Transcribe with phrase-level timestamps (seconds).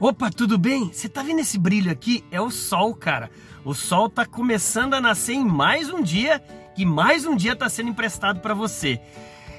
[0.00, 0.92] Opa, tudo bem?
[0.92, 2.24] Você tá vendo esse brilho aqui?
[2.30, 3.32] É o sol, cara.
[3.64, 6.40] O sol tá começando a nascer em mais um dia
[6.76, 9.00] e mais um dia tá sendo emprestado para você.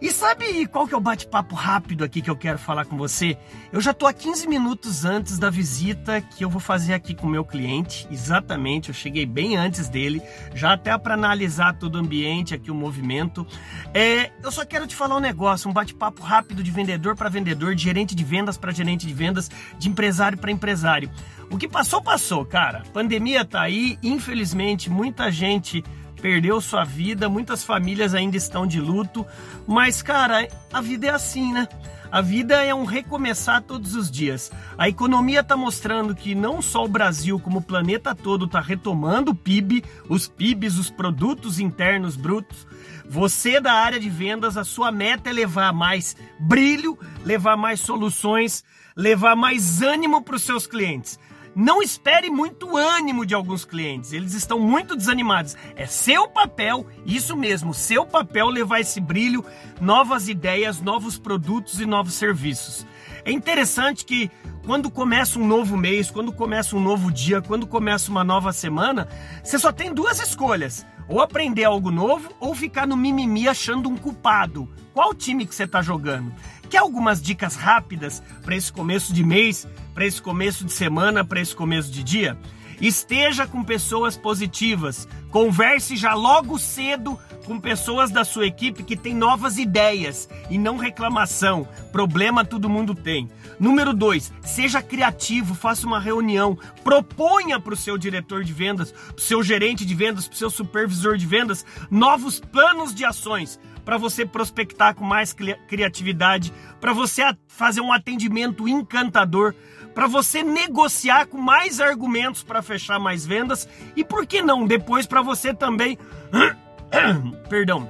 [0.00, 3.38] E sabe qual que é o bate-papo rápido aqui que eu quero falar com você?
[3.72, 7.26] Eu já tô a 15 minutos antes da visita que eu vou fazer aqui com
[7.26, 8.06] o meu cliente.
[8.10, 10.20] Exatamente, eu cheguei bem antes dele,
[10.54, 13.46] já até para analisar todo o ambiente aqui, o movimento.
[13.92, 17.74] É, eu só quero te falar um negócio, um bate-papo rápido de vendedor para vendedor,
[17.74, 21.10] de gerente de vendas para gerente de vendas, de empresário para empresário.
[21.50, 22.82] O que passou, passou, cara.
[22.92, 25.84] Pandemia tá aí, infelizmente, muita gente
[26.24, 29.26] perdeu sua vida, muitas famílias ainda estão de luto,
[29.66, 31.68] mas cara, a vida é assim, né?
[32.10, 34.50] A vida é um recomeçar todos os dias.
[34.78, 39.32] A economia está mostrando que não só o Brasil, como o planeta todo está retomando
[39.32, 42.66] o PIB, os PIBs, os produtos internos brutos.
[43.06, 48.64] Você da área de vendas, a sua meta é levar mais brilho, levar mais soluções,
[48.96, 51.18] levar mais ânimo para os seus clientes.
[51.54, 55.56] Não espere muito ânimo de alguns clientes, eles estão muito desanimados.
[55.76, 59.44] É seu papel, isso mesmo, seu papel levar esse brilho,
[59.80, 62.86] novas ideias, novos produtos e novos serviços.
[63.24, 64.30] É interessante que
[64.66, 69.08] quando começa um novo mês, quando começa um novo dia, quando começa uma nova semana,
[69.42, 73.96] você só tem duas escolhas: ou aprender algo novo ou ficar no mimimi achando um
[73.96, 74.68] culpado.
[74.92, 76.32] Qual time que você está jogando?
[76.70, 81.40] Quer algumas dicas rápidas para esse começo de mês, para esse começo de semana, para
[81.40, 82.38] esse começo de dia?
[82.80, 85.08] Esteja com pessoas positivas.
[85.30, 90.76] Converse já logo cedo com pessoas da sua equipe que têm novas ideias e não
[90.76, 91.68] reclamação.
[91.92, 93.28] Problema todo mundo tem.
[93.58, 99.16] Número dois, seja criativo, faça uma reunião, proponha para o seu diretor de vendas, para
[99.16, 103.60] o seu gerente de vendas, para o seu supervisor de vendas novos planos de ações
[103.84, 105.34] para você prospectar com mais
[105.68, 109.54] criatividade, para você fazer um atendimento encantador,
[109.94, 115.06] para você negociar com mais argumentos para fechar mais vendas e por que não depois
[115.06, 115.98] para você também
[117.48, 117.88] perdão,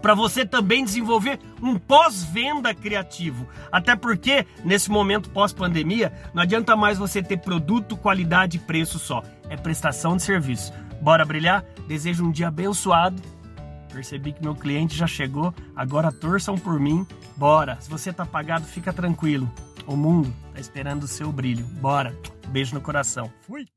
[0.00, 3.46] para você também desenvolver um pós-venda criativo.
[3.70, 9.22] Até porque, nesse momento pós-pandemia, não adianta mais você ter produto, qualidade e preço só.
[9.48, 10.72] É prestação de serviço.
[11.00, 11.64] Bora brilhar?
[11.86, 13.20] Desejo um dia abençoado.
[13.92, 17.06] Percebi que meu cliente já chegou, agora torçam por mim.
[17.36, 17.78] Bora!
[17.80, 19.50] Se você tá pagado, fica tranquilo.
[19.86, 21.64] O mundo esperando o seu brilho.
[21.80, 22.12] Bora!
[22.48, 23.32] Beijo no coração.
[23.46, 23.68] Fui!